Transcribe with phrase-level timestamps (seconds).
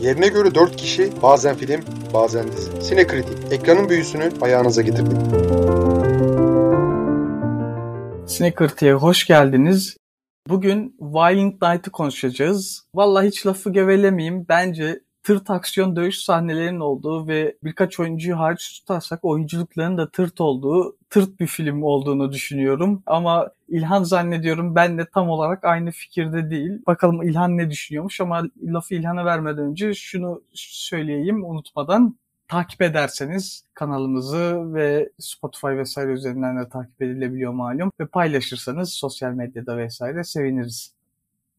[0.00, 1.80] Yerine göre 4 kişi, bazen film,
[2.14, 2.82] bazen dizi.
[2.82, 5.18] Sinekritik, ekranın büyüsünü ayağınıza getirdik.
[8.26, 9.96] Sinekritik'e hoş geldiniz.
[10.48, 12.86] Bugün Violent Night'ı konuşacağız.
[12.94, 14.46] Vallahi hiç lafı gevelemeyeyim.
[14.48, 20.96] Bence tırt aksiyon dövüş sahnelerinin olduğu ve birkaç oyuncuyu hariç tutarsak oyunculukların da tırt olduğu,
[21.10, 23.02] tırt bir film olduğunu düşünüyorum.
[23.06, 26.70] Ama İlhan zannediyorum ben de tam olarak aynı fikirde değil.
[26.86, 32.16] Bakalım İlhan ne düşünüyormuş ama lafı İlhan'a vermeden önce şunu söyleyeyim unutmadan
[32.48, 39.76] takip ederseniz kanalımızı ve Spotify vesaire üzerinden de takip edilebiliyor malum ve paylaşırsanız sosyal medyada
[39.78, 40.95] vesaire seviniriz.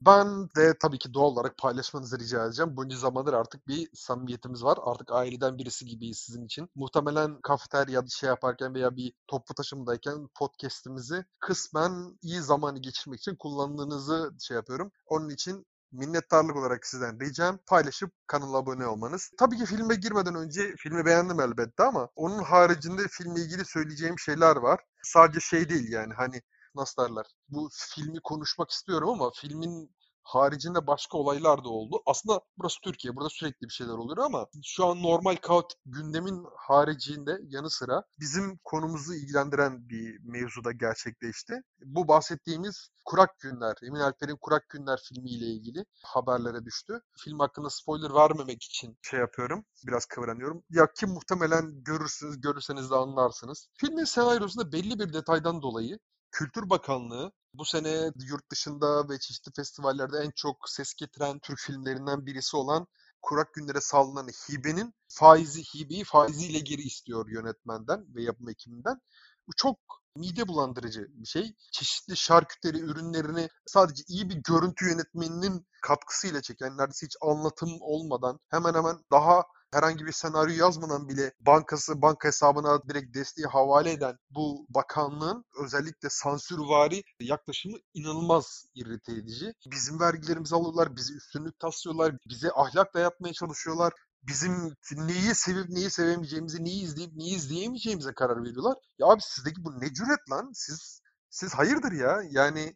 [0.01, 2.77] Ben de tabii ki doğal olarak paylaşmanızı rica edeceğim.
[2.77, 4.77] Bunca zamandır artık bir samimiyetimiz var.
[4.81, 6.69] Artık aileden birisi gibiyiz sizin için.
[6.75, 14.31] Muhtemelen kafeterya şey yaparken veya bir toplu taşımdayken podcast'imizi kısmen iyi zamanı geçirmek için kullandığınızı
[14.39, 14.91] şey yapıyorum.
[15.07, 19.31] Onun için minnettarlık olarak sizden ricam paylaşıp kanala abone olmanız.
[19.39, 24.55] Tabii ki filme girmeden önce filmi beğendim elbette ama onun haricinde filmle ilgili söyleyeceğim şeyler
[24.55, 24.79] var.
[25.03, 26.41] Sadece şey değil yani hani
[26.77, 27.25] nasıl derler?
[27.49, 29.97] Bu filmi konuşmak istiyorum ama filmin
[30.27, 32.01] haricinde başka olaylar da oldu.
[32.05, 33.15] Aslında burası Türkiye.
[33.15, 38.59] Burada sürekli bir şeyler oluyor ama şu an normal kaotik gündemin haricinde yanı sıra bizim
[38.63, 41.53] konumuzu ilgilendiren bir mevzuda gerçekleşti.
[41.85, 47.01] Bu bahsettiğimiz Kurak Günler, Emin Alper'in Kurak Günler filmiyle ilgili haberlere düştü.
[47.17, 49.65] Film hakkında spoiler vermemek için şey yapıyorum.
[49.87, 50.63] Biraz kıvranıyorum.
[50.69, 53.67] Ya ki muhtemelen görürsünüz, görürseniz de anlarsınız.
[53.77, 55.99] Filmin senaryosunda belli bir detaydan dolayı
[56.37, 62.25] Kültür Bakanlığı bu sene yurt dışında ve çeşitli festivallerde en çok ses getiren Türk filmlerinden
[62.25, 62.87] birisi olan
[63.21, 68.99] Kurak Günler'e sağlanan hibenin faizi, hibeyi faiziyle geri istiyor yönetmenden ve yapım ekibinden.
[69.47, 69.79] Bu çok
[70.15, 71.55] mide bulandırıcı bir şey.
[71.71, 78.73] Çeşitli şarküteri ürünlerini sadece iyi bir görüntü yönetmeninin katkısıyla çeken, neredeyse hiç anlatım olmadan hemen
[78.73, 84.65] hemen daha herhangi bir senaryo yazmadan bile bankası banka hesabına direkt desteği havale eden bu
[84.69, 89.53] bakanlığın özellikle sansürvari yaklaşımı inanılmaz irrite edici.
[89.71, 93.93] Bizim vergilerimizi alıyorlar, bizi üstünlük taslıyorlar, bize ahlak dayatmaya çalışıyorlar
[94.23, 98.77] bizim neyi sevip neyi sevemeyeceğimizi, neyi izleyip neyi izleyemeyeceğimize karar veriyorlar.
[98.99, 100.51] Ya abi sizdeki bu ne cüret lan?
[100.53, 102.21] Siz siz hayırdır ya?
[102.29, 102.75] Yani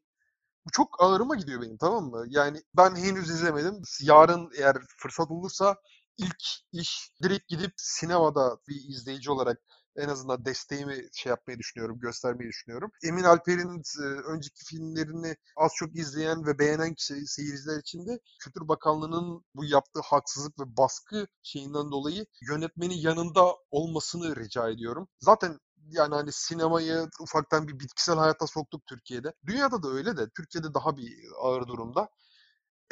[0.66, 2.26] bu çok ağırıma gidiyor benim tamam mı?
[2.30, 3.82] Yani ben henüz izlemedim.
[4.02, 5.76] Yarın eğer fırsat olursa
[6.22, 9.58] ilk iş direkt gidip sinemada bir izleyici olarak
[9.96, 12.92] en azından desteğimi şey yapmayı düşünüyorum, göstermeyi düşünüyorum.
[13.04, 16.94] Emin Alper'in e, önceki filmlerini az çok izleyen ve beğenen
[17.26, 24.36] seyirciler için de Kültür Bakanlığı'nın bu yaptığı haksızlık ve baskı şeyinden dolayı yönetmenin yanında olmasını
[24.36, 25.08] rica ediyorum.
[25.20, 25.60] Zaten
[25.90, 29.34] yani hani sinemayı ufaktan bir bitkisel hayata soktuk Türkiye'de.
[29.46, 32.10] Dünyada da öyle de Türkiye'de daha bir ağır durumda.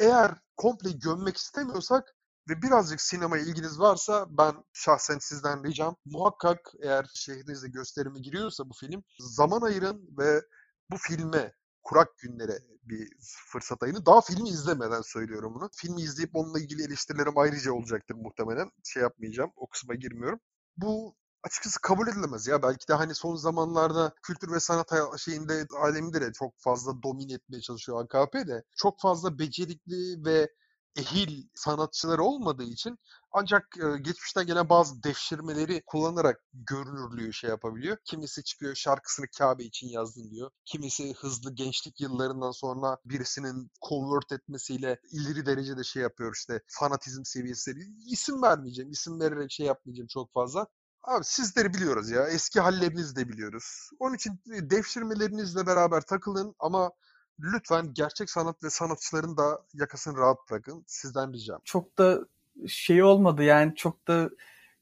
[0.00, 2.14] Eğer komple gömmek istemiyorsak
[2.48, 8.74] ve birazcık sinemaya ilginiz varsa ben şahsen sizden ricam muhakkak eğer şehrinizde gösterime giriyorsa bu
[8.74, 10.42] film zaman ayırın ve
[10.90, 11.52] bu filme
[11.82, 13.08] kurak günlere bir
[13.52, 14.06] fırsat ayını.
[14.06, 15.70] Daha filmi izlemeden söylüyorum bunu.
[15.76, 18.70] Filmi izleyip onunla ilgili eleştirilerim ayrıca olacaktır muhtemelen.
[18.84, 19.52] Şey yapmayacağım.
[19.56, 20.40] O kısma girmiyorum.
[20.76, 22.62] Bu açıkçası kabul edilemez ya.
[22.62, 27.60] Belki de hani son zamanlarda kültür ve sanat şeyinde aleminde de çok fazla domine etmeye
[27.60, 28.62] çalışıyor AKP de.
[28.76, 30.48] Çok fazla becerikli ve
[30.96, 32.98] ehil sanatçıları olmadığı için
[33.32, 33.66] ancak
[34.00, 37.96] geçmişten gelen bazı devşirmeleri kullanarak görünürlüğü şey yapabiliyor.
[38.04, 40.50] Kimisi çıkıyor şarkısını Kabe için yazdım diyor.
[40.64, 47.74] Kimisi hızlı gençlik yıllarından sonra birisinin convert etmesiyle ileri derecede şey yapıyor işte fanatizm seviyesi.
[48.06, 50.66] İsim vermeyeceğim, isim vererek şey yapmayacağım çok fazla.
[51.02, 52.28] Abi sizleri biliyoruz ya.
[52.28, 53.90] Eski hallerinizi de biliyoruz.
[53.98, 56.90] Onun için devşirmelerinizle beraber takılın ama
[57.42, 60.84] lütfen gerçek sanat ve sanatçıların da yakasını rahat bırakın.
[60.86, 61.60] Sizden ricam.
[61.64, 62.20] Çok da
[62.68, 64.30] şey olmadı yani çok da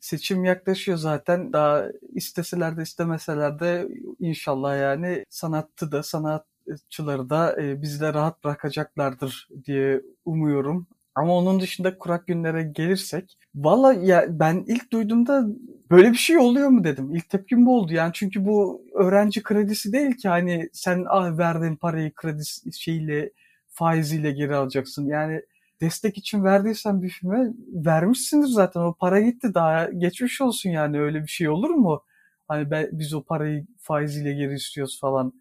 [0.00, 1.52] seçim yaklaşıyor zaten.
[1.52, 9.48] Daha isteseler de istemeseler de inşallah yani sanatçı da sanatçıları da e, bizle rahat bırakacaklardır
[9.64, 10.86] diye umuyorum.
[11.18, 15.46] Ama onun dışında kurak günlere gelirsek valla ya ben ilk duyduğumda
[15.90, 17.14] böyle bir şey oluyor mu dedim.
[17.14, 21.76] İlk tepkim bu oldu yani çünkü bu öğrenci kredisi değil ki hani sen ah, verdiğin
[21.76, 22.42] parayı kredi
[22.72, 23.30] şeyle
[23.68, 25.06] faiziyle geri alacaksın.
[25.06, 25.42] Yani
[25.80, 31.22] destek için verdiysen bir filme vermişsindir zaten o para gitti daha geçmiş olsun yani öyle
[31.22, 32.04] bir şey olur mu?
[32.48, 35.32] Hani ben, biz o parayı faiziyle geri istiyoruz falan.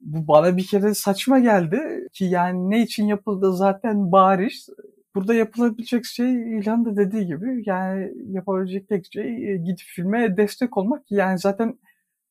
[0.00, 4.68] Bu bana bir kere saçma geldi ki yani ne için yapıldığı zaten bariz
[5.16, 10.76] burada yapılabilecek şey İlhan da dediği gibi yani yapabilecek tek şey e, gidip filme destek
[10.76, 11.02] olmak.
[11.10, 11.78] Yani zaten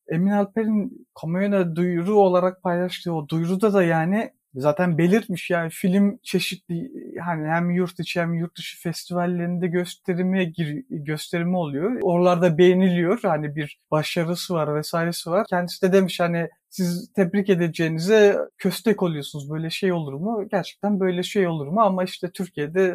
[0.08, 6.90] Emin Alper'in kamuoyuna duyuru olarak paylaştığı o duyuruda da yani Zaten belirtmiş yani film çeşitli
[7.24, 12.00] hani hem yurt içi hem yurt dışı festivallerinde gösterime gir, gösterimi oluyor.
[12.02, 13.20] Oralarda beğeniliyor.
[13.22, 15.46] Hani bir başarısı var vesairesi var.
[15.50, 19.50] Kendisi de demiş hani siz tebrik edeceğinize köstek oluyorsunuz.
[19.50, 20.48] Böyle şey olur mu?
[20.50, 21.80] Gerçekten böyle şey olur mu?
[21.80, 22.94] Ama işte Türkiye'de e,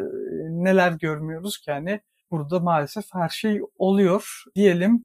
[0.64, 2.00] neler görmüyoruz ki hani
[2.30, 5.04] burada maalesef her şey oluyor diyelim.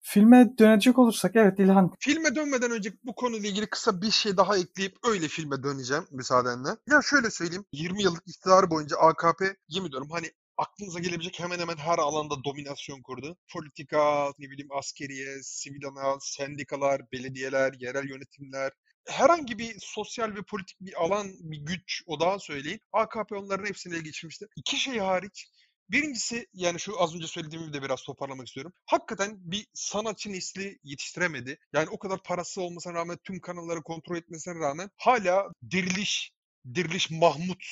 [0.00, 1.92] Filme dönecek olursak evet İlhan.
[2.00, 6.68] Filme dönmeden önce bu konuyla ilgili kısa bir şey daha ekleyip öyle filme döneceğim müsaadenle.
[6.90, 11.76] Ya şöyle söyleyeyim 20 yıllık iktidarı boyunca AKP yemin ediyorum hani aklınıza gelebilecek hemen hemen
[11.76, 13.36] her alanda dominasyon kurdu.
[13.52, 18.72] Politika, ne bileyim askeriye, sivil ana, sendikalar, belediyeler, yerel yönetimler,
[19.08, 22.80] herhangi bir sosyal ve politik bir alan, bir güç odağı söyleyin.
[22.92, 24.46] AKP onların hepsini ele geçirmişti.
[24.56, 25.48] İki şey hariç
[25.90, 28.72] Birincisi yani şu az önce söylediğimi de biraz toparlamak istiyorum.
[28.86, 31.58] Hakikaten bir sanatçı nesli yetiştiremedi.
[31.72, 36.32] Yani o kadar parası olmasına rağmen tüm kanalları kontrol etmesine rağmen hala Diriliş,
[36.74, 37.64] Diriliş Mahmut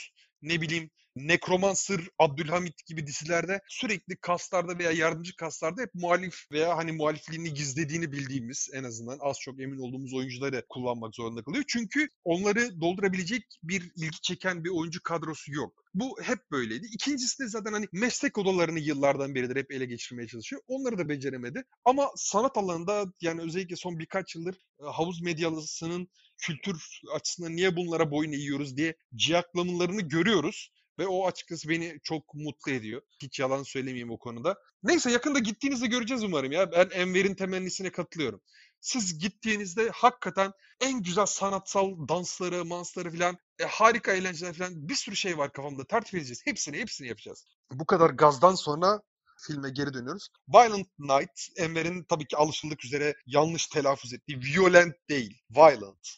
[0.42, 6.92] ne bileyim Nekromancer, Abdülhamit gibi dizilerde sürekli kaslarda veya yardımcı kaslarda hep muhalif veya hani
[6.92, 11.64] muhalifliğini gizlediğini bildiğimiz en azından az çok emin olduğumuz oyuncuları kullanmak zorunda kalıyor.
[11.68, 15.84] Çünkü onları doldurabilecek bir ilgi çeken bir oyuncu kadrosu yok.
[15.94, 16.86] Bu hep böyleydi.
[16.92, 20.62] İkincisi de zaten hani meslek odalarını yıllardan beridir hep ele geçirmeye çalışıyor.
[20.66, 21.64] Onları da beceremedi.
[21.84, 26.08] Ama sanat alanında yani özellikle son birkaç yıldır e, havuz medyalısının
[26.38, 30.70] kültür açısından niye bunlara boyun eğiyoruz diye ciyaklamalarını görüyoruz.
[30.98, 33.02] Ve o açıkçası beni çok mutlu ediyor.
[33.22, 34.56] Hiç yalan söylemeyeyim o konuda.
[34.82, 36.72] Neyse yakında gittiğinizde göreceğiz umarım ya.
[36.72, 38.40] Ben Enver'in temennisine katılıyorum.
[38.81, 45.16] Siz gittiğinizde hakikaten en güzel sanatsal dansları, mansları falan, e, harika eğlenceler falan bir sürü
[45.16, 45.84] şey var kafamda.
[45.84, 46.43] Tertip edeceğiz.
[46.44, 47.44] Hepsini, hepsini yapacağız.
[47.72, 49.02] Bu kadar gazdan sonra
[49.38, 50.28] filme geri dönüyoruz.
[50.48, 56.08] Violent Night, Enver'in tabii ki alışıldık üzere yanlış telaffuz ettiği violent değil, violent.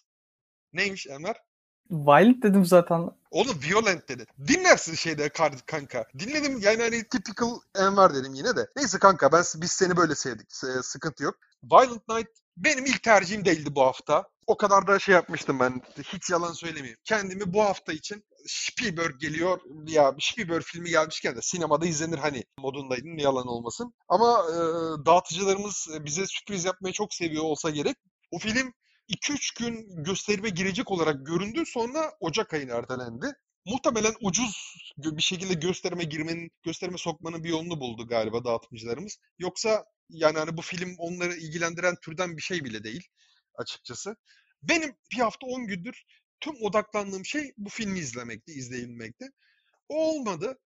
[0.72, 1.36] Neymiş Enver?
[1.90, 3.10] Violent dedim zaten.
[3.30, 4.26] Oğlum violent dedi.
[4.48, 5.28] Dinlersin şeyde
[5.66, 6.06] kanka.
[6.18, 8.68] Dinledim yani hani typical Enver dedim yine de.
[8.76, 10.52] Neyse kanka ben biz seni böyle sevdik.
[10.82, 11.34] Sıkıntı yok.
[11.72, 14.28] Violent Night benim ilk tercihim değildi bu hafta.
[14.46, 15.82] O kadar da şey yapmıştım ben.
[16.02, 16.98] Hiç yalan söylemeyeyim.
[17.04, 19.60] Kendimi bu hafta için Spielberg geliyor.
[19.86, 23.18] Ya Spielberg filmi gelmişken de sinemada izlenir hani modundaydım.
[23.18, 23.94] Yalan olmasın.
[24.08, 24.56] Ama e,
[25.06, 27.96] dağıtıcılarımız bize sürpriz yapmayı çok seviyor olsa gerek.
[28.30, 28.72] O film
[29.08, 31.62] 2-3 gün gösterime girecek olarak göründü.
[31.66, 33.26] Sonra Ocak ayına ertelendi.
[33.66, 39.18] Muhtemelen ucuz bir şekilde gösterime girmenin, gösterime sokmanın bir yolunu buldu galiba dağıtımcılarımız.
[39.38, 43.08] Yoksa yani hani bu film onları ilgilendiren türden bir şey bile değil
[43.54, 44.16] açıkçası.
[44.62, 46.04] Benim bir hafta 10 gündür
[46.40, 49.30] tüm odaklandığım şey bu filmi izlemekti, izleyebilmekti.
[49.88, 50.58] O olmadı.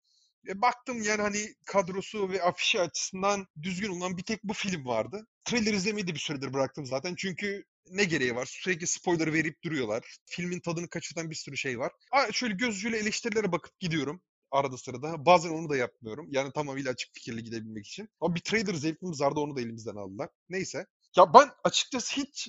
[0.49, 5.27] E, baktım yani hani kadrosu ve afişi açısından düzgün olan bir tek bu film vardı.
[5.45, 7.15] Trailer izlemeyi de bir süredir bıraktım zaten.
[7.19, 8.47] Çünkü ne gereği var?
[8.47, 10.17] Sürekli spoiler verip duruyorlar.
[10.27, 11.93] Filmin tadını kaçırtan bir sürü şey var.
[12.13, 15.27] Aa, şöyle gözcüyle eleştirilere bakıp gidiyorum arada sırada.
[15.27, 16.27] Bazen onu da yapmıyorum.
[16.31, 18.09] Yani tamamıyla açık fikirli gidebilmek için.
[18.21, 20.29] Ama bir trailer zevkimiz vardı onu da elimizden aldılar.
[20.49, 20.87] Neyse.
[21.17, 22.49] Ya ben açıkçası hiç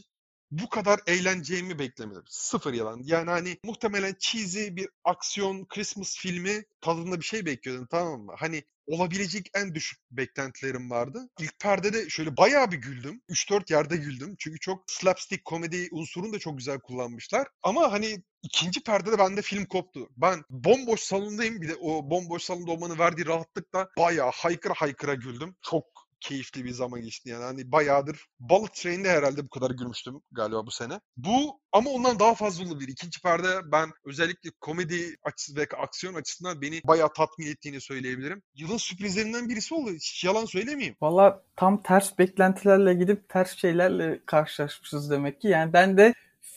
[0.61, 2.23] bu kadar eğleneceğimi beklemedim.
[2.27, 3.01] Sıfır yalan.
[3.03, 8.33] Yani hani muhtemelen cheesy bir aksiyon Christmas filmi tadında bir şey bekliyordum tamam mı?
[8.37, 11.29] Hani olabilecek en düşük beklentilerim vardı.
[11.39, 13.21] İlk perdede şöyle bayağı bir güldüm.
[13.29, 14.35] 3-4 yerde güldüm.
[14.39, 17.47] Çünkü çok slapstick komedi unsurunu da çok güzel kullanmışlar.
[17.63, 20.09] Ama hani ikinci perdede bende film koptu.
[20.17, 21.61] Ben bomboş salondayım.
[21.61, 25.55] Bir de o bomboş salonda olmanın verdiği rahatlıkla bayağı haykıra haykıra güldüm.
[25.61, 27.43] Çok keyifli bir zaman geçti yani.
[27.43, 30.99] Hani bayağıdır Bullet Train'de herhalde bu kadar gülmüştüm galiba bu sene.
[31.17, 32.87] Bu ama ondan daha fazla olabilir.
[32.87, 38.41] İkinci perde ben özellikle komedi açısı ve aksiyon açısından beni bayağı tatmin ettiğini söyleyebilirim.
[38.55, 39.91] Yılın sürprizlerinden birisi oldu.
[39.91, 40.95] Hiç yalan söylemeyeyim.
[41.01, 45.47] Valla tam ters beklentilerle gidip ters şeylerle karşılaşmışız demek ki.
[45.47, 46.13] Yani ben de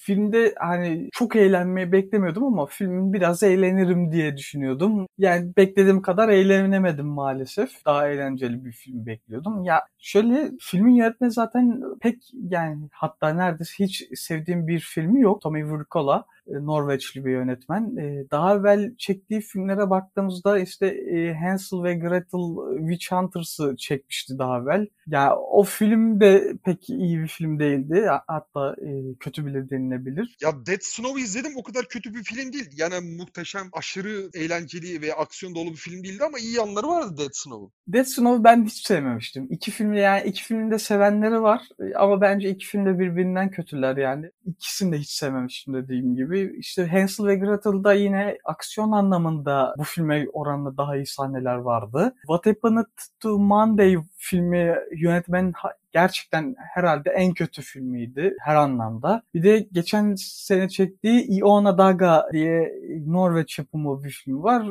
[0.07, 5.07] filmde hani çok eğlenmeyi beklemiyordum ama filmin biraz eğlenirim diye düşünüyordum.
[5.19, 7.85] Yani beklediğim kadar eğlenemedim maalesef.
[7.87, 9.65] Daha eğlenceli bir film bekliyordum.
[9.65, 15.41] Ya şöyle filmin yönetmeni zaten pek yani hatta neredeyse hiç sevdiğim bir filmi yok.
[15.41, 16.27] Tommy Wirkola.
[16.49, 17.97] E, Norveçli bir yönetmen.
[17.97, 24.59] E, daha evvel çektiği filmlere baktığımızda işte e, Hansel ve Gretel Witch Hunters'ı çekmişti daha
[24.59, 24.87] evvel.
[25.07, 28.09] Ya o film de pek iyi bir film değildi.
[28.27, 28.77] Hatta
[29.21, 30.37] kötü bile denilebilir.
[30.43, 32.71] Ya Dead Snow'u izledim o kadar kötü bir film değil.
[32.77, 37.31] Yani muhteşem, aşırı eğlenceli ve aksiyon dolu bir film değildi ama iyi yanları vardı Dead
[37.33, 37.73] Snow'un.
[37.89, 39.47] Dead Snow'u ben hiç sevmemiştim.
[39.51, 41.63] İki filmi yani iki filmin de sevenleri var
[41.95, 44.31] ama bence iki film de birbirinden kötüler yani.
[44.47, 50.27] İkisini de hiç sevmemiştim dediğim gibi işte Hansel ve Gretel'da yine aksiyon anlamında bu filme
[50.33, 52.15] oranla daha iyi sahneler vardı.
[52.21, 52.85] What Happened
[53.21, 55.53] to Monday filmi yönetmenin
[55.93, 59.23] gerçekten herhalde en kötü filmiydi her anlamda.
[59.35, 62.73] Bir de geçen sene çektiği Iona Daga diye
[63.07, 64.67] Norveç yapımı bir film var.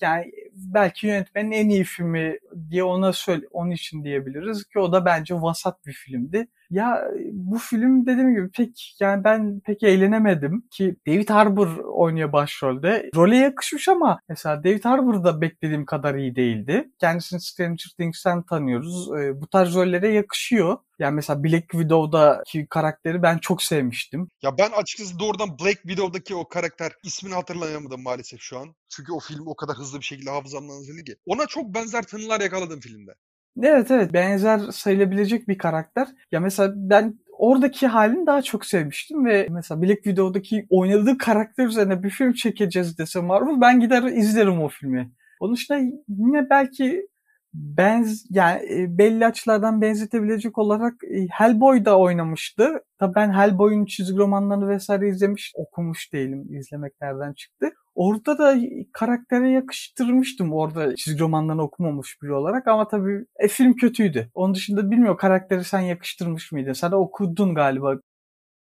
[0.00, 2.38] Yani belki yönetmenin en iyi filmi
[2.70, 6.48] diye ona söyle, onun için diyebiliriz ki o da bence vasat bir filmdi.
[6.70, 13.10] Ya bu film dediğim gibi pek yani ben pek eğlenemedim ki David Harbour oynuyor başrolde.
[13.16, 16.90] Role yakışmış ama mesela David Harbour da beklediğim kadar iyi değildi.
[17.00, 19.08] Kendisini Stranger Things'ten tanıyoruz.
[19.34, 20.78] Bu tarz rollere yakışıyor.
[20.98, 24.28] Yani mesela Black Widow'daki karakteri ben çok sevmiştim.
[24.42, 28.74] Ya ben açıkçası doğrudan Black Widow'daki o karakter ismini hatırlayamadım maalesef şu an.
[28.88, 31.16] Çünkü o film o kadar hızlı bir şekilde hafızamdan azalıyor ki.
[31.26, 33.14] Ona çok benzer tınılar yakaladım filmde.
[33.62, 36.08] Evet evet benzer sayılabilecek bir karakter.
[36.32, 42.02] Ya mesela ben oradaki halini daha çok sevmiştim ve mesela Black Widow'daki oynadığı karakter üzerine
[42.02, 45.10] bir film çekeceğiz dese Marvel ben gider izlerim o filmi.
[45.40, 45.78] Onun dışında
[46.08, 47.08] yine belki
[47.54, 48.62] benz yani
[48.98, 50.94] belli açılardan benzetebilecek olarak
[51.30, 52.84] Hellboy da oynamıştı.
[52.98, 56.46] Tabii ben Hellboy'un çizgi romanlarını vesaire izlemiş, okumuş değilim.
[56.50, 57.70] İzlemek nereden çıktı.
[57.94, 58.56] Orada da
[58.92, 64.30] karaktere yakıştırmıştım orada çizgi romanlarını okumamış biri olarak ama tabii e, film kötüydü.
[64.34, 66.72] Onun dışında bilmiyorum karakteri sen yakıştırmış mıydın?
[66.72, 67.94] Sen de okudun galiba.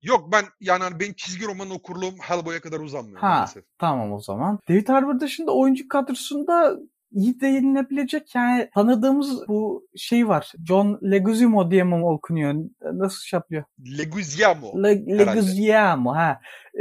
[0.02, 3.64] Yok ben yani hani benim çizgi roman okurluğum Hellboy'a kadar uzanmıyor ha, maalesef.
[3.78, 4.58] Tamam o zaman.
[4.68, 6.78] David Harbour dışında oyuncu kadrosunda
[7.12, 10.52] iyi değinilebilecek yani tanıdığımız bu şey var.
[10.68, 12.54] John Leguizamo diye mi okunuyor?
[12.92, 13.64] Nasıl şey yapıyor?
[13.98, 14.82] Leguizamo.
[14.82, 16.40] Le, Leguizamo ha.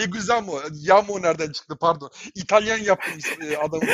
[0.00, 0.52] Leguizamo.
[0.72, 2.10] Yamo nereden çıktı pardon.
[2.34, 3.20] İtalyan yaptım
[3.62, 3.86] adamın.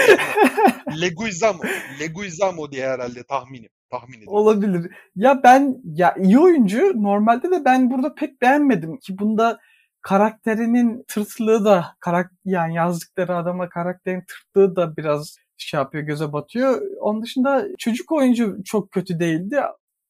[1.00, 1.62] Leguizamo.
[2.00, 3.70] Leguizamo diye herhalde tahminim.
[3.90, 4.34] Tahmin ediyorum.
[4.34, 4.90] Olabilir.
[5.16, 9.58] Ya ben ya iyi oyuncu normalde de ben burada pek beğenmedim ki bunda
[10.02, 16.82] karakterinin tırtlığı da karak yani yazdıkları adama karakterin tırtlığı da biraz şey yapıyor göze batıyor.
[17.00, 19.60] Onun dışında çocuk oyuncu çok kötü değildi.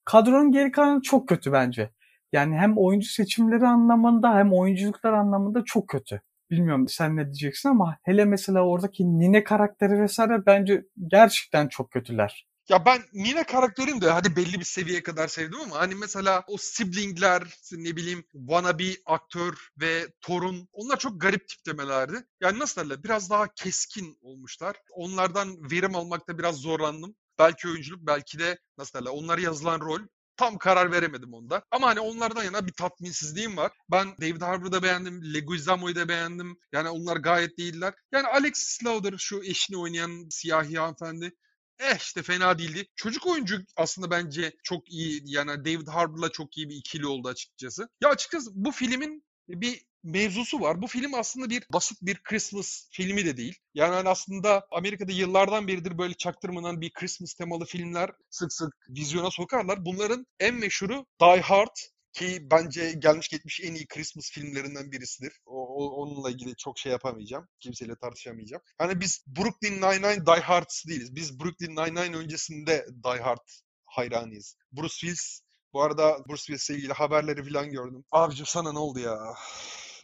[0.05, 1.91] Kadronun geri kalanı çok kötü bence.
[2.33, 6.21] Yani hem oyuncu seçimleri anlamında hem oyunculuklar anlamında çok kötü.
[6.51, 12.50] Bilmiyorum sen ne diyeceksin ama hele mesela oradaki Nine karakteri vesaire bence gerçekten çok kötüler.
[12.69, 16.57] Ya ben Nina karakterini de hadi belli bir seviyeye kadar sevdim ama hani mesela o
[16.59, 22.25] siblingler ne bileyim wannabe aktör ve torun onlar çok garip tiplemelerdi.
[22.41, 24.77] Yani nasıl derler biraz daha keskin olmuşlar.
[24.91, 27.15] Onlardan verim almakta biraz zorlandım.
[27.39, 30.01] Belki oyunculuk belki de nasıl derler onlara yazılan rol
[30.37, 31.63] tam karar veremedim onda.
[31.71, 33.73] Ama hani onlardan yana bir tatminsizliğim var.
[33.91, 35.35] Ben David Harbour'ı da beğendim.
[35.35, 36.57] Leguizamo'yu da beğendim.
[36.73, 37.95] Yani onlar gayet değiller.
[38.13, 41.33] Yani Alex Lauder şu eşini oynayan siyahi hanımefendi
[41.81, 42.87] eh işte fena değildi.
[42.97, 45.23] Çocuk oyuncu aslında bence çok iyi.
[45.25, 47.89] Yani David Harbour'la çok iyi bir ikili oldu açıkçası.
[48.03, 50.83] Ya açıkçası bu filmin bir mevzusu var.
[50.83, 53.55] Bu film aslında bir basit bir Christmas filmi de değil.
[53.75, 59.31] Yani hani aslında Amerika'da yıllardan beridir böyle çaktırmadan bir Christmas temalı filmler sık sık vizyona
[59.31, 59.85] sokarlar.
[59.85, 61.77] Bunların en meşhuru Die Hard
[62.13, 65.33] ki bence gelmiş geçmiş en iyi Christmas filmlerinden birisidir.
[65.47, 67.49] O, o, onunla ilgili çok şey yapamayacağım.
[67.61, 68.63] Kimseyle tartışamayacağım.
[68.79, 71.15] Hani biz Brooklyn Nine-Nine Die Hard's değiliz.
[71.15, 73.49] Biz Brooklyn Nine-Nine öncesinde Die Hard
[73.87, 74.57] hayranıyız.
[74.73, 75.41] Bruce Willis
[75.73, 78.05] bu arada Bruce Willis'le ilgili haberleri falan gördüm.
[78.13, 79.19] Abicim sana ne oldu ya?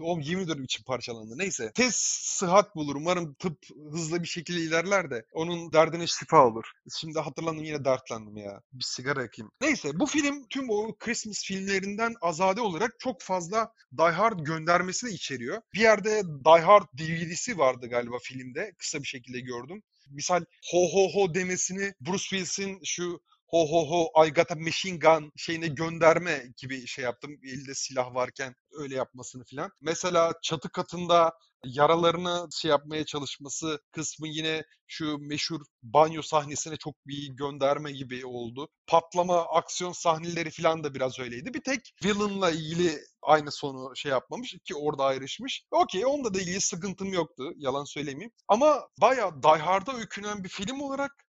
[0.01, 1.39] Oğlum yemin ediyorum içim parçalandı.
[1.39, 1.73] Neyse.
[1.75, 1.95] Tez
[2.37, 2.97] sıhhat bulur.
[2.97, 3.59] Umarım tıp
[3.93, 6.65] hızlı bir şekilde ilerler de onun derdine şifa olur.
[6.97, 8.61] Şimdi hatırlandım yine dertlendim ya.
[8.73, 9.51] Bir sigara yakayım.
[9.61, 15.11] Neyse bu film tüm o Christmas filmlerinden azade olarak çok fazla Die Hard göndermesi de
[15.11, 15.63] içeriyor.
[15.75, 18.73] Bir yerde Die Hard DVD'si vardı galiba filmde.
[18.79, 19.83] Kısa bir şekilde gördüm.
[20.11, 24.99] Misal ho ho ho demesini Bruce Willis'in şu ho ho ho I got a machine
[24.99, 27.31] gun şeyine gönderme gibi şey yaptım.
[27.45, 29.71] Elde silah varken öyle yapmasını filan.
[29.81, 31.33] Mesela çatı katında
[31.65, 38.69] yaralarını şey yapmaya çalışması kısmı yine şu meşhur banyo sahnesine çok bir gönderme gibi oldu.
[38.87, 41.55] Patlama aksiyon sahneleri falan da biraz öyleydi.
[41.55, 45.65] Bir tek villain'la ilgili aynı sonu şey yapmamış ki orada ayrışmış.
[45.71, 48.33] Okey onda da ilgili sıkıntım yoktu yalan söylemeyeyim.
[48.49, 51.26] Ama bayağı Die Hard'a öykünen bir film olarak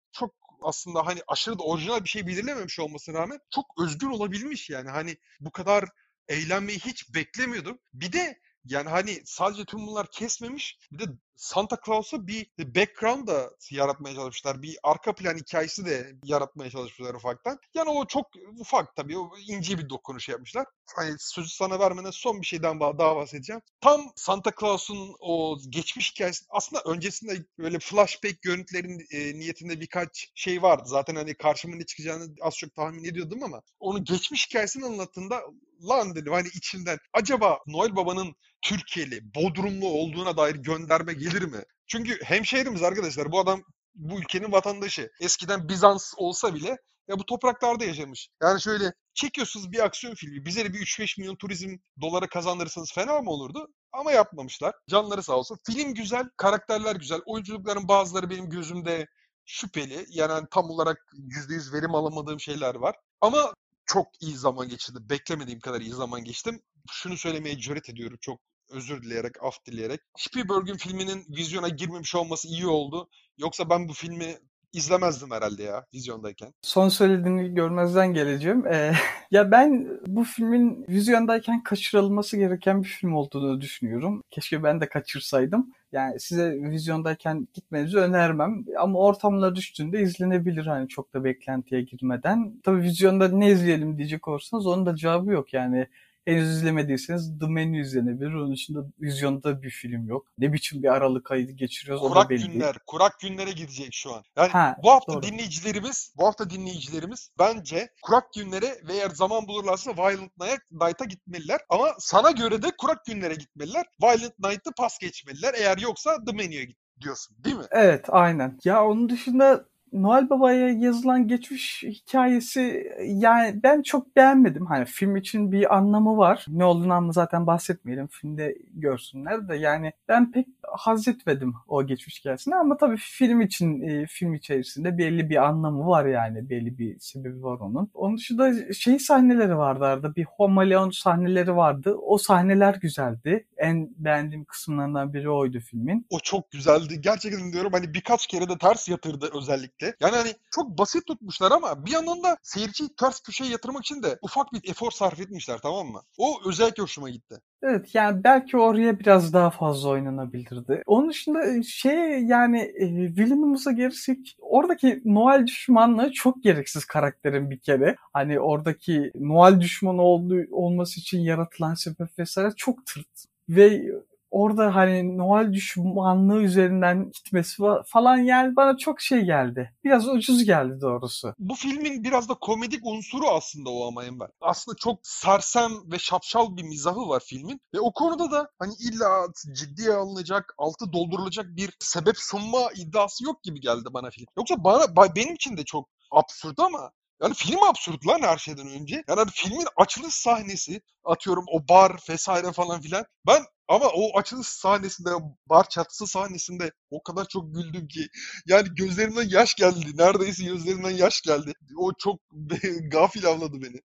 [0.61, 4.89] aslında hani aşırı da orijinal bir şey belirlememiş olmasına rağmen çok özgür olabilmiş yani.
[4.89, 5.85] Hani bu kadar
[6.27, 7.79] eğlenmeyi hiç beklemiyordum.
[7.93, 10.79] Bir de yani hani sadece tüm bunlar kesmemiş.
[10.91, 14.61] Bir de Santa Claus'a bir background da yaratmaya çalışmışlar.
[14.61, 17.59] Bir arka plan hikayesi de yaratmaya çalışmışlar ufaktan.
[17.73, 18.27] Yani o çok
[18.59, 19.17] ufak tabii.
[19.17, 20.65] O ince bir dokunuş yapmışlar.
[20.95, 23.61] Hani sözü sana vermeden son bir şeyden daha bahsedeceğim.
[23.81, 30.61] Tam Santa Claus'un o geçmiş hikayesi aslında öncesinde böyle flashback görüntülerin e, niyetinde birkaç şey
[30.61, 30.83] vardı.
[30.85, 35.41] Zaten hani karşıma ne çıkacağını az çok tahmin ediyordum ama onun geçmiş hikayesini anlattığında
[35.83, 41.63] lan dedim hani içimden acaba Noel Baba'nın Türkiye'li, Bodrumlu olduğuna dair gönderme gelir mi?
[41.87, 43.63] Çünkü hemşehrimiz arkadaşlar bu adam
[43.95, 45.09] bu ülkenin vatandaşı.
[45.19, 48.29] Eskiden Bizans olsa bile ya bu topraklarda yaşamış.
[48.43, 50.45] Yani şöyle çekiyorsunuz bir aksiyon filmi.
[50.45, 53.67] Bize de bir 3-5 milyon turizm dolara kazandırırsanız fena mı olurdu?
[53.91, 54.73] Ama yapmamışlar.
[54.89, 55.57] Canları sağ olsun.
[55.65, 57.21] Film güzel, karakterler güzel.
[57.25, 59.07] Oyunculukların bazıları benim gözümde
[59.45, 60.05] şüpheli.
[60.09, 62.95] Yani tam olarak %100 verim alamadığım şeyler var.
[63.21, 63.53] Ama
[63.87, 65.09] çok iyi zaman geçirdim.
[65.09, 66.61] Beklemediğim kadar iyi zaman geçtim.
[66.91, 68.39] Şunu söylemeye cüret ediyorum çok
[68.69, 70.01] özür dileyerek, af dileyerek.
[70.17, 73.09] Spielberg'ün filminin vizyona girmemiş olması iyi oldu.
[73.37, 74.37] Yoksa ben bu filmi
[74.77, 76.53] izlemezdim herhalde ya vizyondayken.
[76.61, 78.67] Son söylediğini görmezden geleceğim.
[78.67, 78.93] Ee,
[79.31, 84.23] ya ben bu filmin vizyondayken kaçırılması gereken bir film olduğunu düşünüyorum.
[84.29, 85.73] Keşke ben de kaçırsaydım.
[85.91, 88.65] Yani size vizyondayken gitmenizi önermem.
[88.79, 92.59] Ama ortamlara düştüğünde izlenebilir hani çok da beklentiye girmeden.
[92.63, 95.87] Tabii vizyonda ne izleyelim diyecek olursanız onun da cevabı yok yani.
[96.27, 98.33] Henüz izlemediyseniz The Menu izlenebilir.
[98.33, 100.27] Onun dışında vizyonda bir film yok.
[100.37, 102.47] Ne biçim bir aralık ayı geçiriyoruz o da Kurak belli.
[102.51, 104.23] günler, kurak günlere gidecek şu an.
[104.37, 105.21] Yani Ha, bu hafta doğru.
[105.23, 110.31] dinleyicilerimiz, bu hafta dinleyicilerimiz bence kurak günlere ve eğer zaman bulurlarsa Violent
[110.71, 111.59] Night'a gitmeliler.
[111.69, 113.85] Ama sana göre de kurak günlere gitmeliler.
[114.03, 115.53] Violent Night'ı pas geçmeliler.
[115.57, 117.65] Eğer yoksa The Menu'ya git diyorsun değil mi?
[117.71, 118.59] Evet aynen.
[118.63, 124.65] Ya onun dışında Noel Baba'ya yazılan geçmiş hikayesi yani ben çok beğenmedim.
[124.65, 126.45] Hani film için bir anlamı var.
[126.47, 128.07] Ne olduğunu ama zaten bahsetmeyelim.
[128.07, 133.81] Filmde görsünler de yani ben pek haz etmedim o geçmiş hikayesini ama tabii film için
[133.81, 136.49] e, film içerisinde belli bir anlamı var yani.
[136.49, 137.91] Belli bir sebebi var onun.
[137.93, 140.15] Onun dışında şey sahneleri vardı arada.
[140.15, 141.95] Bir Home Alone sahneleri vardı.
[142.01, 143.45] O sahneler güzeldi.
[143.57, 146.05] En beğendiğim kısımlarından biri oydu filmin.
[146.09, 147.01] O çok güzeldi.
[147.01, 149.76] Gerçekten diyorum hani birkaç kere de ters yatırdı özellikle.
[149.81, 154.17] Yani hani çok basit tutmuşlar ama bir yandan da seyirciyi ters köşeye yatırmak için de
[154.21, 156.01] ufak bir efor sarf etmişler tamam mı?
[156.17, 157.35] O özellikle hoşuma gitti.
[157.63, 160.83] Evet yani belki oraya biraz daha fazla oynanabilirdi.
[160.85, 167.95] Onun dışında şey yani e, Williams'a gelirsek oradaki Noel düşmanlığı çok gereksiz karakterin bir kere.
[168.13, 173.25] Hani oradaki Noel düşmanı olduğu, olması için yaratılan sebep vesaire çok tırt.
[173.49, 173.83] Ve
[174.31, 179.73] orada hani Noel düşmanlığı üzerinden gitmesi fa- falan yani bana çok şey geldi.
[179.83, 181.33] Biraz ucuz geldi doğrusu.
[181.39, 184.29] Bu filmin biraz da komedik unsuru aslında o ama Enver.
[184.41, 187.61] Aslında çok sersem ve şapşal bir mizahı var filmin.
[187.73, 193.43] Ve o konuda da hani illa ciddiye alınacak, altı doldurulacak bir sebep sunma iddiası yok
[193.43, 194.25] gibi geldi bana film.
[194.37, 198.67] Yoksa bana ba- benim için de çok absürt ama yani film absürt lan her şeyden
[198.67, 198.95] önce.
[198.95, 203.05] Yani hani filmin açılış sahnesi atıyorum o bar vesaire falan filan.
[203.27, 205.09] Ben ama o açılış sahnesinde,
[205.49, 208.07] bar çatısı sahnesinde o kadar çok güldüm ki.
[208.45, 209.97] Yani gözlerimden yaş geldi.
[209.97, 211.53] Neredeyse gözlerimden yaş geldi.
[211.77, 212.19] O çok
[212.91, 213.81] gafil avladı beni.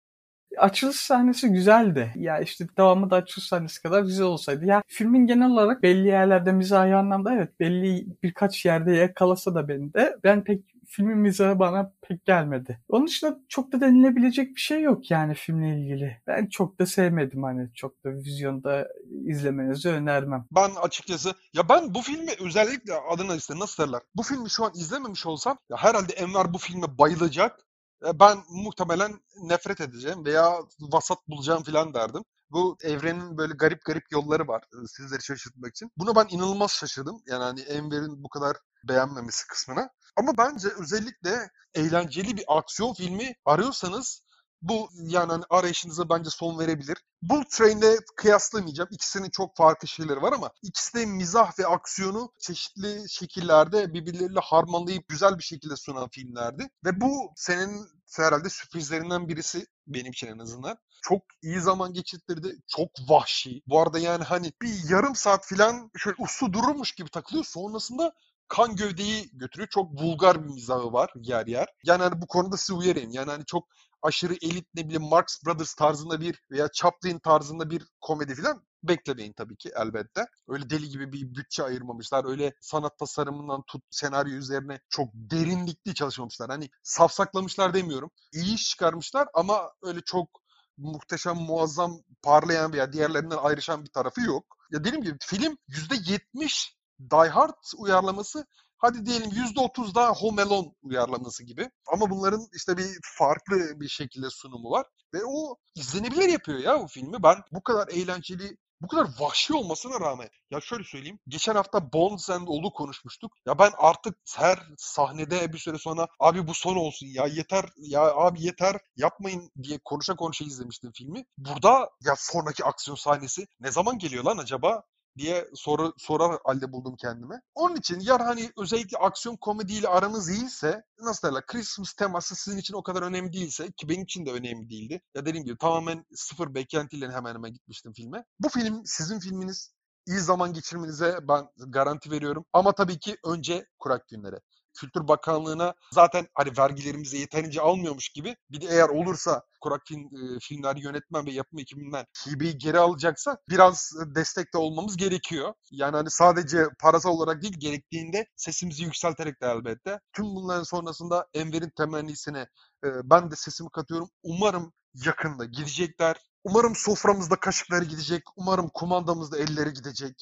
[0.59, 2.12] Açılış sahnesi güzeldi.
[2.16, 4.64] Ya işte devamı da açılış sahnesi kadar güzel olsaydı.
[4.66, 9.95] Ya filmin genel olarak belli yerlerde mizahi anlamda evet belli birkaç yerde yakalasa da beni
[9.95, 12.81] de ben pek filmin mizahı bana pek gelmedi.
[12.88, 16.22] Onun dışında çok da denilebilecek bir şey yok yani filmle ilgili.
[16.26, 18.88] Ben çok da sevmedim hani çok da vizyonda
[19.26, 20.46] izlemenizi önermem.
[20.50, 24.00] Ben açıkçası ya ben bu filmi özellikle adına işte nasıl derler?
[24.14, 27.61] Bu filmi şu an izlememiş olsam ya herhalde Enver bu filme bayılacak.
[28.07, 32.22] E, Ben muhtemelen nefret edeceğim veya vasat bulacağım filan derdim.
[32.50, 35.90] Bu evrenin böyle garip garip yolları var e, sizleri şaşırtmak için.
[35.96, 37.22] Buna ben inanılmaz şaşırdım.
[37.26, 38.57] Yani hani Enver'in bu kadar
[38.88, 39.90] beğenmemesi kısmına.
[40.16, 44.23] Ama bence özellikle eğlenceli bir aksiyon filmi arıyorsanız
[44.62, 46.99] bu yani hani arayışınıza bence son verebilir.
[47.23, 48.88] Bull Train'le kıyaslamayacağım.
[48.92, 55.09] İkisinin çok farklı şeyleri var ama ikisi de mizah ve aksiyonu çeşitli şekillerde birbirleriyle harmanlayıp
[55.09, 56.68] güzel bir şekilde sunan filmlerdi.
[56.85, 60.79] Ve bu senin herhalde sürprizlerinden birisi benim için en azından.
[61.03, 62.57] Çok iyi zaman geçirttirdi.
[62.68, 63.62] Çok vahşi.
[63.66, 67.45] Bu arada yani hani bir yarım saat falan şöyle uslu dururmuş gibi takılıyor.
[67.45, 68.12] Sonrasında
[68.48, 69.68] kan gövdeyi götürüyor.
[69.68, 71.68] Çok vulgar bir mizahı var yer yer.
[71.85, 73.11] Yani hani bu konuda sizi uyarayım.
[73.11, 73.68] Yani hani çok
[74.02, 79.33] aşırı elit ne bileyim Marx Brothers tarzında bir veya Chaplin tarzında bir komedi falan beklemeyin
[79.33, 80.26] tabii ki elbette.
[80.48, 82.24] Öyle deli gibi bir bütçe ayırmamışlar.
[82.24, 86.50] Öyle sanat tasarımından tut senaryo üzerine çok derinlikli çalışmamışlar.
[86.50, 88.11] Hani safsaklamışlar demiyorum.
[88.33, 90.42] İyi iş çıkarmışlar ama öyle çok
[90.78, 94.57] muhteşem, muazzam, parlayan veya diğerlerinden ayrışan bir tarafı yok.
[94.70, 96.74] Ya dediğim gibi film %70
[97.11, 98.47] Die Hard uyarlaması
[98.79, 101.71] hadi diyelim %30 daha Home Alone uyarlaması gibi.
[101.93, 102.88] Ama bunların işte bir
[103.19, 104.87] farklı bir şekilde sunumu var.
[105.15, 107.23] Ve o izlenebilir yapıyor ya bu filmi.
[107.23, 110.29] Ben bu kadar eğlenceli, bu kadar vahşi olmasına rağmen.
[110.51, 111.19] Ya şöyle söyleyeyim.
[111.29, 113.33] Geçen hafta Bones and All'u konuşmuştuk.
[113.47, 118.03] Ya ben artık her sahnede bir süre sonra abi bu son olsun ya yeter ya
[118.03, 121.25] abi yeter yapmayın diye konuşa konuşa izlemiştim filmi.
[121.38, 124.83] Burada ya sonraki aksiyon sahnesi ne zaman geliyor lan acaba?
[125.18, 127.42] Diye soru sorar halde buldum kendime.
[127.55, 132.75] Onun için yar hani özellikle aksiyon komediyle aranız iyiyse nasıl derler Christmas teması sizin için
[132.75, 135.01] o kadar önemli değilse ki benim için de önemli değildi.
[135.14, 138.25] Ya dediğim gibi tamamen sıfır beklentiyle hemen hemen gitmiştim filme.
[138.40, 139.72] Bu film sizin filminiz.
[140.07, 142.44] İyi zaman geçirmenize ben garanti veriyorum.
[142.53, 144.40] Ama tabii ki önce kurak günlere.
[144.75, 150.39] Kültür Bakanlığı'na zaten hani vergilerimizi yeterince almıyormuş gibi bir de eğer olursa Kurak film, e,
[150.41, 155.55] filmler yönetmen ve yapım ekibinden hibeyi geri alacaksa biraz destekte olmamız gerekiyor.
[155.71, 160.01] Yani hani sadece parasal olarak değil gerektiğinde sesimizi yükselterek de elbette.
[160.13, 162.47] Tüm bunların sonrasında Enver'in temennisine
[162.85, 164.09] e, ben de sesimi katıyorum.
[164.23, 166.17] Umarım yakında gidecekler.
[166.45, 168.23] Umarım soframızda kaşıkları gidecek.
[168.37, 170.15] Umarım kumandamızda elleri gidecek.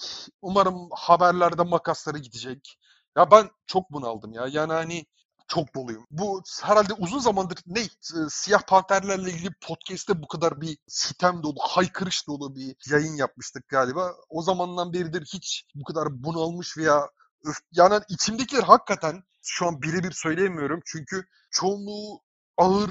[0.42, 2.78] Umarım haberlerde makasları gidecek.
[3.16, 4.46] Ya ben çok bunaldım ya.
[4.50, 5.04] Yani hani
[5.48, 6.06] çok doluyum.
[6.10, 7.82] Bu herhalde uzun zamandır ne
[8.30, 14.14] siyah panterlerle ilgili podcast'te bu kadar bir sitem dolu, haykırış dolu bir yayın yapmıştık galiba.
[14.28, 17.08] O zamandan beridir hiç bu kadar bunalmış veya
[17.44, 22.20] öf, yani içimdekiler hakikaten şu an birebir söyleyemiyorum çünkü çoğunluğu
[22.56, 22.90] ağır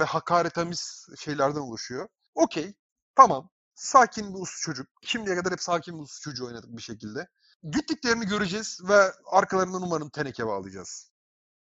[0.00, 2.08] ve hakaretamiz şeylerden oluşuyor.
[2.34, 2.74] Okey,
[3.14, 3.50] tamam.
[3.74, 4.86] Sakin bir uslu çocuk.
[5.02, 7.28] Şimdiye kadar hep sakin bir uslu çocuğu oynadık bir şekilde.
[7.62, 11.10] Gittiklerini göreceğiz ve arkalarından umarım teneke bağlayacağız.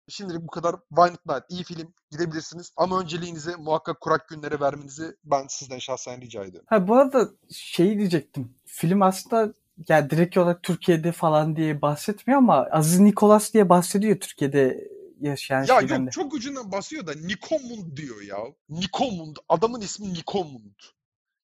[0.08, 0.74] Şimdilik bu kadar.
[0.90, 1.94] Not Night iyi film.
[2.10, 2.72] Gidebilirsiniz.
[2.76, 6.66] Ama önceliğinizi muhakkak kurak günlere vermenizi ben sizden şahsen rica ediyorum.
[6.70, 8.54] Ha bu arada şeyi diyecektim.
[8.66, 9.54] Film aslında
[9.88, 14.88] yani direkt olarak Türkiye'de falan diye bahsetmiyor ama Aziz Nikolas diye bahsediyor Türkiye'de
[15.20, 16.10] yaşayan ya şeyden yok de.
[16.10, 18.38] çok ucundan basıyor da Nikomund diyor ya.
[18.68, 19.36] Nikomund.
[19.48, 20.74] Adamın ismi Nikomund.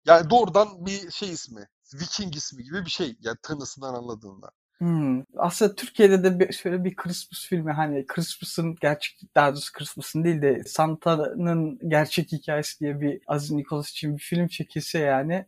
[0.05, 1.67] Yani doğrudan bir şey ismi.
[1.93, 3.15] Viking ismi gibi bir şey.
[3.21, 4.51] Yani tanısından anladığında.
[4.81, 5.23] Hmm.
[5.37, 10.41] Aslında Türkiye'de de bir, şöyle bir Christmas filmi hani Christmas'ın gerçek daha doğrusu Christmas'ın değil
[10.41, 15.45] de Santa'nın gerçek hikayesi diye bir Aziz Nikolas için bir film çekilse yani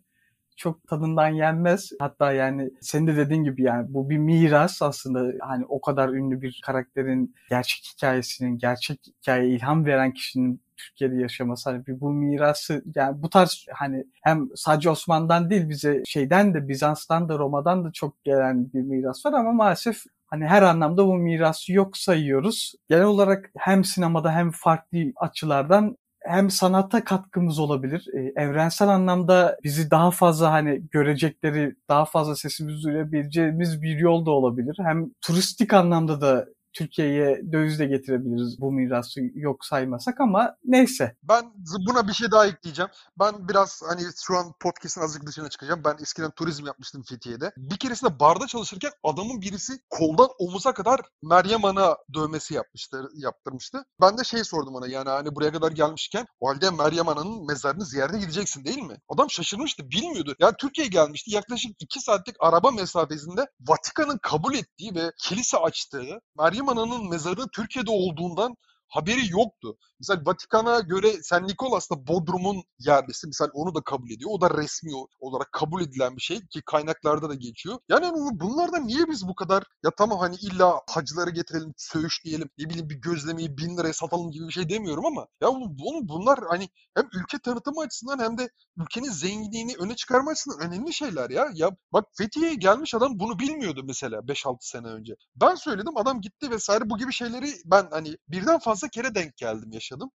[0.57, 1.91] çok tadından yenmez.
[1.99, 6.41] Hatta yani senin de dediğin gibi yani bu bir miras aslında hani o kadar ünlü
[6.41, 12.83] bir karakterin gerçek hikayesinin, gerçek hikayeye ilham veren kişinin Türkiye'de yaşaması hani bir bu mirası
[12.95, 17.91] yani bu tarz hani hem sadece Osman'dan değil bize şeyden de Bizans'tan da Roma'dan da
[17.91, 22.73] çok gelen bir miras var ama maalesef hani her anlamda bu mirası yok sayıyoruz.
[22.89, 28.07] Genel olarak hem sinemada hem farklı açılardan hem sanata katkımız olabilir.
[28.13, 34.31] E, evrensel anlamda bizi daha fazla hani görecekleri, daha fazla sesimizi duyabileceğimiz bir yol da
[34.31, 34.77] olabilir.
[34.83, 41.15] Hem turistik anlamda da Türkiye'ye döviz de getirebiliriz bu mirası yok saymasak ama neyse.
[41.23, 41.53] Ben
[41.87, 42.91] buna bir şey daha ekleyeceğim.
[43.19, 45.81] Ben biraz hani şu an podcast'ın azıcık dışına çıkacağım.
[45.85, 47.51] Ben eskiden turizm yapmıştım Fethiye'de.
[47.57, 53.85] Bir keresinde barda çalışırken adamın birisi koldan omuza kadar Meryem Ana dövmesi yapmıştı, yaptırmıştı.
[54.01, 57.85] Ben de şey sordum ona yani hani buraya kadar gelmişken o halde Meryem Ana'nın mezarını
[57.85, 58.97] ziyarete gideceksin değil mi?
[59.09, 60.35] Adam şaşırmıştı, bilmiyordu.
[60.39, 61.35] Yani Türkiye'ye gelmişti.
[61.35, 67.91] Yaklaşık iki saatlik araba mesafesinde Vatikan'ın kabul ettiği ve kilise açtığı Meryem Ana'nın mezarı Türkiye'de
[67.91, 68.57] olduğundan
[68.93, 69.77] haberi yoktu.
[69.99, 73.27] Mesela Vatikan'a göre Sen Nikolas da Bodrum'un yerlisi.
[73.27, 74.29] Mesela onu da kabul ediyor.
[74.33, 77.79] O da resmi olarak kabul edilen bir şey ki kaynaklarda da geçiyor.
[77.89, 82.89] Yani bunlardan niye biz bu kadar ya tamam hani illa hacıları getirelim, söğüşleyelim, ne bileyim
[82.89, 87.05] bir gözlemeyi bin liraya satalım gibi bir şey demiyorum ama ya bunu, bunlar hani hem
[87.13, 91.49] ülke tanıtımı açısından hem de ülkenin zenginliğini öne çıkarma açısından önemli şeyler ya.
[91.53, 95.13] Ya bak Fethiye'ye gelmiş adam bunu bilmiyordu mesela 5-6 sene önce.
[95.35, 99.71] Ben söyledim adam gitti vesaire bu gibi şeyleri ben hani birden fazla kere denk geldim
[99.71, 100.11] yaşadım.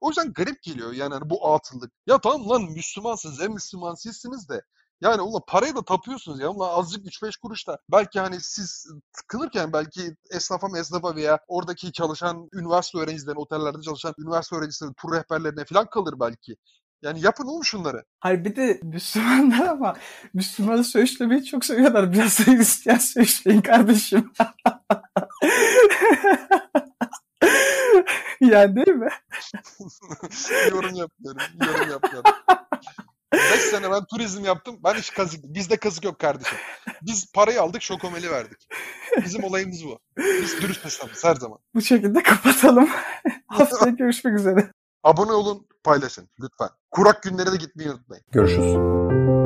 [0.00, 1.92] O yüzden garip geliyor yani hani bu atıllık.
[2.06, 4.62] Ya tamam lan Müslümansınız en Müslüman sizsiniz de
[5.02, 6.48] yani ulan parayı da tapıyorsunuz ya.
[6.48, 12.48] Ulan azıcık 3-5 kuruş da belki hani siz tıkınırken belki esnafa esnafa veya oradaki çalışan
[12.52, 16.56] üniversite öğrencilerine, otellerde çalışan üniversite öğrencileri, tur rehberlerine falan kalır belki.
[17.02, 18.04] Yani yapın oğlum şunları.
[18.20, 19.96] Hayır bir de Müslümanlar ama
[20.34, 22.12] Müslümanı söğüşlemeyi çok seviyorlar.
[22.12, 24.32] Biraz da Hristiyan söğüşleyin kardeşim.
[28.50, 29.08] yani değil mi?
[30.70, 31.42] yorum yapmıyorum.
[31.66, 32.32] Yorum yapmıyorum.
[33.32, 34.80] 5 sene ben turizm yaptım.
[34.84, 36.58] Ben hiç kazık, bizde kazık yok kardeşim.
[37.02, 38.68] Biz parayı aldık, şokomeli verdik.
[39.24, 39.98] Bizim olayımız bu.
[40.18, 41.58] Biz dürüst esnafız her zaman.
[41.74, 42.88] Bu şekilde kapatalım.
[43.46, 44.72] Haftaya görüşmek üzere.
[45.04, 46.68] Abone olun, paylaşın lütfen.
[46.90, 48.24] Kurak günlere de gitmeyi unutmayın.
[48.32, 49.41] Görüşürüz.